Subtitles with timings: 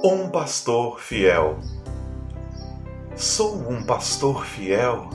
[0.00, 1.58] Um pastor fiel.
[3.16, 5.10] Sou um pastor fiel?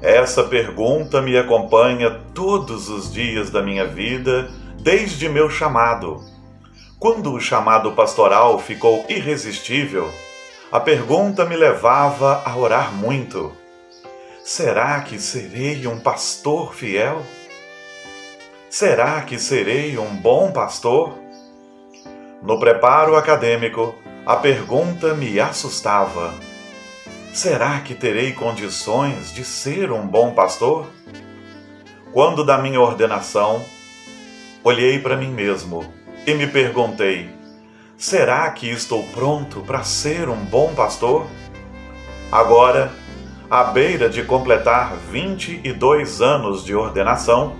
[0.00, 4.48] Essa pergunta me acompanha todos os dias da minha vida,
[4.80, 6.24] desde meu chamado.
[7.00, 10.08] Quando o chamado pastoral ficou irresistível,
[10.70, 13.50] a pergunta me levava a orar muito.
[14.44, 17.22] Será que serei um pastor fiel?
[18.68, 21.29] Será que serei um bom pastor?
[22.42, 23.94] No preparo acadêmico,
[24.24, 26.32] a pergunta me assustava:
[27.34, 30.86] será que terei condições de ser um bom pastor?
[32.12, 33.62] Quando da minha ordenação,
[34.64, 35.84] olhei para mim mesmo
[36.26, 37.28] e me perguntei:
[37.98, 41.26] será que estou pronto para ser um bom pastor?
[42.32, 42.90] Agora,
[43.50, 47.56] à beira de completar 22 anos de ordenação,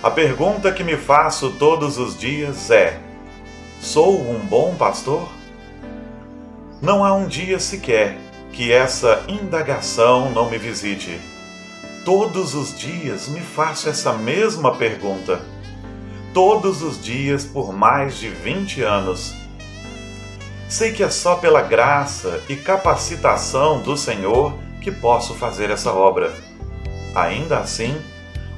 [0.00, 3.03] a pergunta que me faço todos os dias é:
[3.80, 5.28] Sou um bom pastor?
[6.80, 8.18] Não há um dia sequer
[8.52, 11.20] que essa indagação não me visite.
[12.04, 15.40] Todos os dias me faço essa mesma pergunta.
[16.32, 19.34] Todos os dias por mais de 20 anos.
[20.68, 26.32] Sei que é só pela graça e capacitação do Senhor que posso fazer essa obra.
[27.14, 27.96] Ainda assim,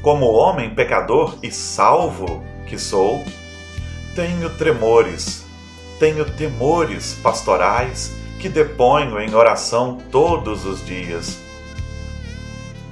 [0.02, 3.24] como homem pecador e salvo que sou,
[4.16, 5.44] tenho tremores,
[6.00, 11.38] tenho temores pastorais que deponho em oração todos os dias.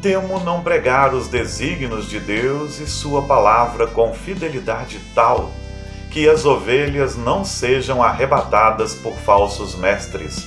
[0.03, 5.51] Temo não pregar os desígnios de Deus e Sua palavra com fidelidade tal
[6.11, 10.47] que as ovelhas não sejam arrebatadas por falsos mestres.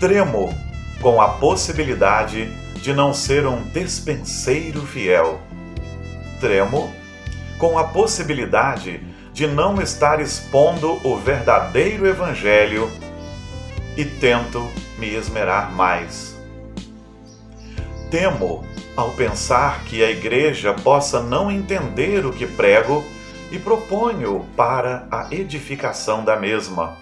[0.00, 0.52] Tremo
[1.00, 2.50] com a possibilidade
[2.82, 5.40] de não ser um despenseiro fiel.
[6.40, 6.92] Tremo
[7.58, 12.90] com a possibilidade de não estar expondo o verdadeiro Evangelho
[13.96, 16.36] e tento me esmerar mais.
[18.10, 23.02] Temo ao pensar que a igreja possa não entender o que prego
[23.50, 26.96] e proponho para a edificação da mesma.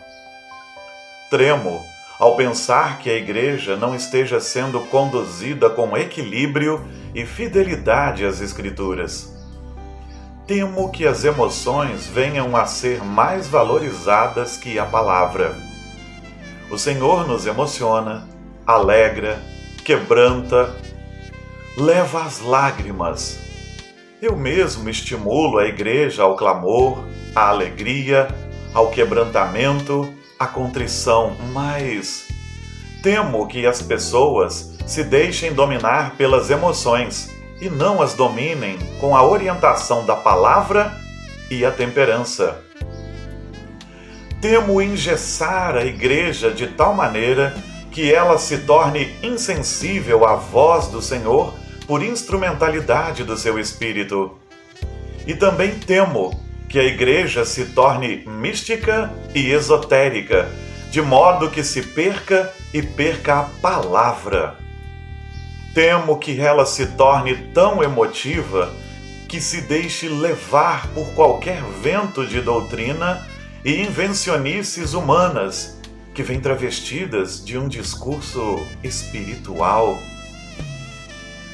[1.28, 1.84] Tremo
[2.18, 9.39] ao pensar que a igreja não esteja sendo conduzida com equilíbrio e fidelidade às Escrituras
[10.50, 15.56] temo que as emoções venham a ser mais valorizadas que a palavra.
[16.68, 18.26] O Senhor nos emociona,
[18.66, 19.40] alegra,
[19.84, 20.74] quebranta,
[21.76, 23.38] leva às lágrimas.
[24.20, 26.98] Eu mesmo estimulo a igreja ao clamor,
[27.32, 28.26] à alegria,
[28.74, 32.26] ao quebrantamento, à contrição, mas
[33.04, 39.22] temo que as pessoas se deixem dominar pelas emoções e não as dominem com a
[39.22, 40.92] orientação da palavra
[41.50, 42.62] e a temperança.
[44.40, 47.54] Temo engessar a igreja de tal maneira
[47.90, 51.54] que ela se torne insensível à voz do Senhor
[51.86, 54.38] por instrumentalidade do seu espírito.
[55.26, 56.32] E também temo
[56.68, 60.48] que a igreja se torne mística e esotérica,
[60.90, 64.56] de modo que se perca e perca a palavra.
[65.74, 68.72] Temo que ela se torne tão emotiva
[69.28, 73.24] que se deixe levar por qualquer vento de doutrina
[73.64, 75.78] e invencionices humanas
[76.12, 79.96] que vêm travestidas de um discurso espiritual.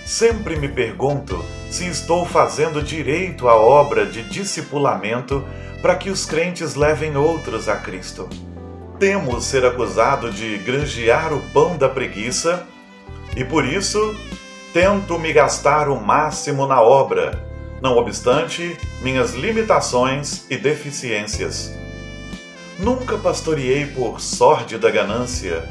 [0.06, 5.44] Sempre me pergunto se estou fazendo direito à obra de discipulamento
[5.82, 8.28] para que os crentes levem outros a Cristo.
[8.98, 12.66] Temo ser acusado de granjear o pão da preguiça
[13.36, 14.16] e por isso
[14.72, 17.46] tento me gastar o máximo na obra,
[17.82, 21.72] não obstante minhas limitações e deficiências.
[22.78, 25.62] Nunca pastoreei por sórdida ganância,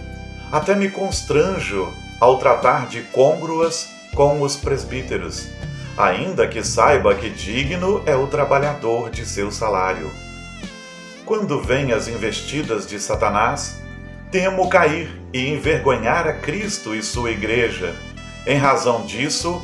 [0.51, 5.49] até me constranjo ao tratar de côngruas com os presbíteros,
[5.97, 10.11] ainda que saiba que digno é o trabalhador de seu salário.
[11.25, 13.81] Quando vêm as investidas de Satanás,
[14.35, 17.95] temo cair e envergonhar a Cristo e sua Igreja.
[18.45, 19.63] Em razão disso,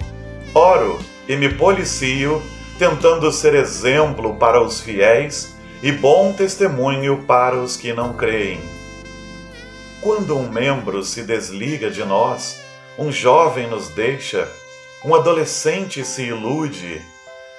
[0.56, 0.97] oro
[1.27, 2.41] e me policio,
[2.79, 5.53] tentando ser exemplo para os fiéis
[5.83, 8.62] e bom testemunho para os que não creem.
[10.00, 12.62] Quando um membro se desliga de nós,
[12.97, 14.47] um jovem nos deixa,
[15.03, 17.01] um adolescente se ilude,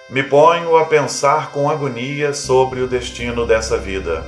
[0.09, 4.25] me ponho a pensar com agonia sobre o destino dessa vida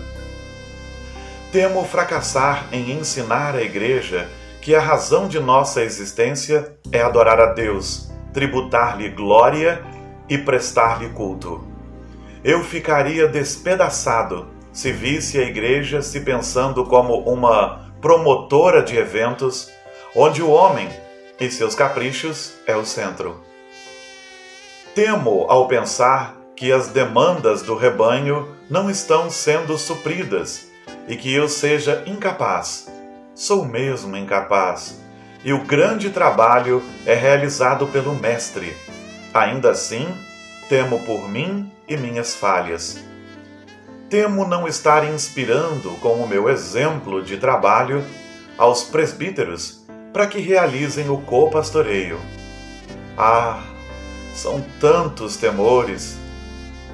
[1.55, 4.29] temo fracassar em ensinar à Igreja
[4.61, 9.81] que a razão de nossa existência é adorar a Deus, tributar-lhe glória
[10.29, 11.65] e prestar-lhe culto.
[12.43, 19.71] Eu ficaria despedaçado se visse a igreja se pensando como uma promotora de eventos
[20.17, 20.89] onde o homem
[21.39, 23.41] e seus caprichos é o centro.
[24.93, 30.74] Temo ao pensar que as demandas do rebanho não estão sendo supridas
[31.09, 32.89] e que eu seja incapaz.
[33.35, 35.01] Sou mesmo incapaz.
[35.45, 38.75] E o grande trabalho é realizado pelo Mestre.
[39.33, 40.07] Ainda assim,
[40.69, 42.99] temo por mim e minhas falhas.
[44.09, 48.05] Temo não estar inspirando com o meu exemplo de trabalho
[48.57, 52.21] aos presbíteros para que realizem o co-pastoreio.
[53.19, 53.63] Ah,
[54.33, 56.17] são tantos temores,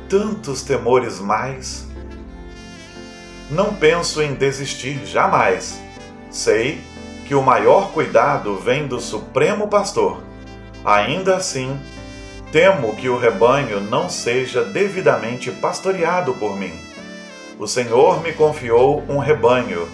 [0.09, 1.90] tantos temores mais.
[3.51, 5.81] Não penso em desistir jamais.
[6.31, 6.81] Sei
[7.27, 10.23] que o maior cuidado vem do Supremo Pastor.
[10.85, 11.77] Ainda assim,
[12.53, 16.73] temo que o rebanho não seja devidamente pastoreado por mim.
[17.59, 19.89] O Senhor me confiou um rebanho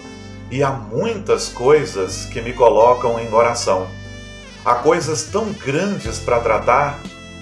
[0.51, 3.87] e há muitas coisas que me colocam em oração.
[4.63, 6.99] Há coisas tão grandes para tratar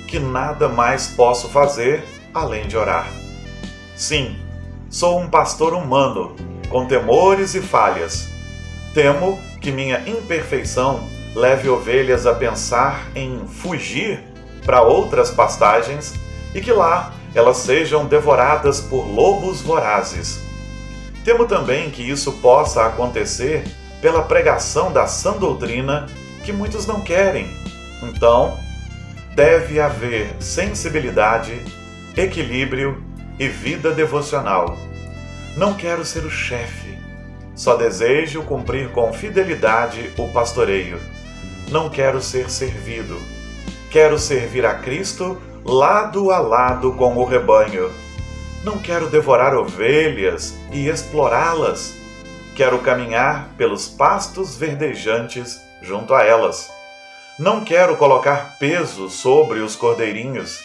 [0.08, 3.08] que nada mais posso fazer além de orar.
[3.96, 4.45] Sim,
[4.96, 6.38] sou um pastor humano,
[6.70, 8.30] com temores e falhas.
[8.94, 11.04] Temo que minha imperfeição
[11.36, 14.24] leve ovelhas a pensar em fugir
[14.66, 16.14] para outras pastagens
[16.54, 20.40] e que lá elas sejam devoradas por lobos vorazes.
[21.26, 23.66] Temo também que isso possa acontecer
[24.02, 26.08] pela pregação da sã doutrina
[26.46, 27.50] que muitos não querem.
[28.02, 28.58] Então,
[29.36, 31.60] deve haver sensibilidade,
[32.16, 33.05] equilíbrio
[33.40, 34.78] e vida devocional.
[35.56, 36.98] Não quero ser o chefe,
[37.56, 41.00] só desejo cumprir com fidelidade o pastoreio.
[41.70, 43.18] Não quero ser servido,
[43.90, 47.92] quero servir a Cristo lado a lado com o rebanho
[48.66, 51.94] não quero devorar ovelhas e explorá-las.
[52.56, 56.68] Quero caminhar pelos pastos verdejantes junto a elas.
[57.38, 60.64] Não quero colocar peso sobre os cordeirinhos.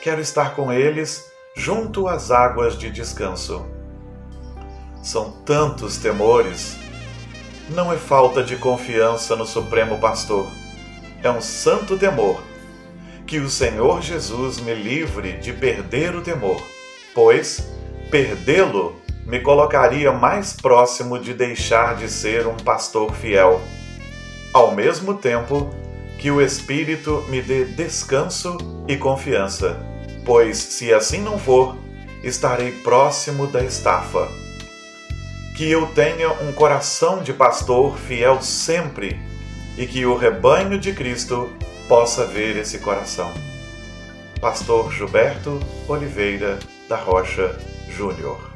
[0.00, 3.66] Quero estar com eles junto às águas de descanso.
[5.02, 6.76] São tantos temores.
[7.70, 10.46] Não é falta de confiança no Supremo Pastor.
[11.22, 12.42] É um santo temor.
[13.26, 16.62] Que o Senhor Jesus me livre de perder o temor
[17.14, 17.68] pois
[18.10, 23.60] perdê-lo me colocaria mais próximo de deixar de ser um pastor fiel,
[24.52, 25.70] ao mesmo tempo
[26.18, 28.58] que o Espírito me dê descanso
[28.88, 29.76] e confiança,
[30.24, 31.76] pois se assim não for,
[32.22, 34.28] estarei próximo da estafa.
[35.56, 39.20] Que eu tenha um coração de pastor fiel sempre
[39.76, 41.52] e que o rebanho de Cristo
[41.88, 43.32] possa ver esse coração.
[44.40, 46.58] Pastor Gilberto Oliveira
[46.88, 47.58] da Rocha
[47.88, 48.51] Júnior.